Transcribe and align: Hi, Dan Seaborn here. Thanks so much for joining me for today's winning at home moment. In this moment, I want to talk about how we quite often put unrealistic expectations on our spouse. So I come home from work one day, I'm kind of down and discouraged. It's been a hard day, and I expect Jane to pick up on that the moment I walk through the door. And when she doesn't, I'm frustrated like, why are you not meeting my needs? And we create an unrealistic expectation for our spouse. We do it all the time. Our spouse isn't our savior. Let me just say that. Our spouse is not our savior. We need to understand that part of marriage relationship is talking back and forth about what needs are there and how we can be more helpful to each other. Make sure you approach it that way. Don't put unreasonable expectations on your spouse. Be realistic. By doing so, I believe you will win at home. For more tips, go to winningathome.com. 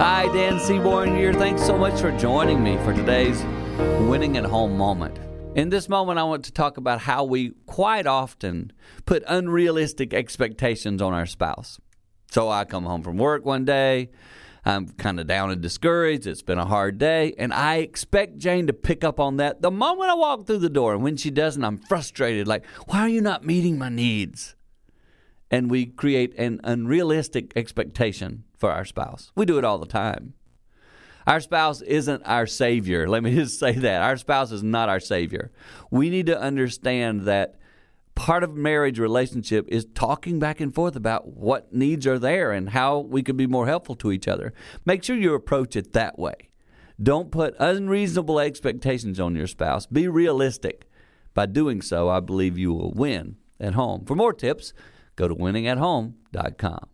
Hi, 0.00 0.26
Dan 0.32 0.58
Seaborn 0.60 1.16
here. 1.16 1.32
Thanks 1.32 1.62
so 1.62 1.76
much 1.76 2.00
for 2.00 2.10
joining 2.18 2.62
me 2.62 2.76
for 2.78 2.94
today's 2.94 3.42
winning 4.08 4.36
at 4.36 4.44
home 4.44 4.76
moment. 4.76 5.18
In 5.56 5.68
this 5.68 5.88
moment, 5.88 6.18
I 6.18 6.22
want 6.22 6.44
to 6.46 6.52
talk 6.52 6.76
about 6.76 7.00
how 7.00 7.24
we 7.24 7.50
quite 7.66 8.06
often 8.06 8.72
put 9.04 9.24
unrealistic 9.26 10.14
expectations 10.14 11.02
on 11.02 11.12
our 11.12 11.26
spouse. 11.26 11.80
So 12.30 12.48
I 12.48 12.64
come 12.64 12.84
home 12.84 13.02
from 13.02 13.18
work 13.18 13.44
one 13.44 13.64
day, 13.64 14.10
I'm 14.64 14.88
kind 14.90 15.18
of 15.18 15.26
down 15.26 15.50
and 15.50 15.60
discouraged. 15.60 16.26
It's 16.26 16.42
been 16.42 16.58
a 16.58 16.66
hard 16.66 16.98
day, 16.98 17.34
and 17.38 17.52
I 17.52 17.76
expect 17.76 18.38
Jane 18.38 18.66
to 18.66 18.72
pick 18.72 19.04
up 19.04 19.18
on 19.18 19.38
that 19.38 19.62
the 19.62 19.70
moment 19.70 20.10
I 20.10 20.14
walk 20.14 20.46
through 20.46 20.58
the 20.58 20.68
door. 20.68 20.94
And 20.94 21.02
when 21.02 21.16
she 21.16 21.30
doesn't, 21.30 21.64
I'm 21.64 21.78
frustrated 21.78 22.46
like, 22.46 22.64
why 22.86 23.00
are 23.00 23.08
you 23.08 23.20
not 23.20 23.44
meeting 23.44 23.78
my 23.78 23.88
needs? 23.88 24.54
And 25.50 25.70
we 25.70 25.86
create 25.86 26.34
an 26.38 26.60
unrealistic 26.62 27.52
expectation 27.56 28.44
for 28.56 28.70
our 28.70 28.84
spouse. 28.84 29.32
We 29.34 29.46
do 29.46 29.58
it 29.58 29.64
all 29.64 29.78
the 29.78 29.86
time. 29.86 30.34
Our 31.26 31.40
spouse 31.40 31.80
isn't 31.82 32.22
our 32.24 32.46
savior. 32.46 33.08
Let 33.08 33.22
me 33.22 33.34
just 33.36 33.58
say 33.58 33.72
that. 33.72 34.02
Our 34.02 34.16
spouse 34.16 34.52
is 34.52 34.62
not 34.62 34.88
our 34.88 35.00
savior. 35.00 35.50
We 35.90 36.10
need 36.10 36.26
to 36.26 36.40
understand 36.40 37.22
that 37.22 37.56
part 38.14 38.42
of 38.42 38.54
marriage 38.54 38.98
relationship 38.98 39.66
is 39.68 39.86
talking 39.94 40.38
back 40.38 40.60
and 40.60 40.74
forth 40.74 40.96
about 40.96 41.28
what 41.28 41.72
needs 41.72 42.06
are 42.06 42.18
there 42.18 42.52
and 42.52 42.70
how 42.70 42.98
we 42.98 43.22
can 43.22 43.36
be 43.36 43.46
more 43.46 43.66
helpful 43.66 43.94
to 43.96 44.12
each 44.12 44.28
other. 44.28 44.52
Make 44.84 45.02
sure 45.02 45.16
you 45.16 45.34
approach 45.34 45.76
it 45.76 45.92
that 45.92 46.18
way. 46.18 46.34
Don't 47.02 47.30
put 47.30 47.54
unreasonable 47.58 48.38
expectations 48.38 49.18
on 49.18 49.34
your 49.34 49.46
spouse. 49.46 49.86
Be 49.86 50.06
realistic. 50.06 50.86
By 51.32 51.46
doing 51.46 51.80
so, 51.80 52.08
I 52.08 52.20
believe 52.20 52.58
you 52.58 52.74
will 52.74 52.92
win 52.92 53.36
at 53.58 53.74
home. 53.74 54.04
For 54.04 54.14
more 54.14 54.34
tips, 54.34 54.74
go 55.16 55.28
to 55.28 55.34
winningathome.com. 55.34 56.88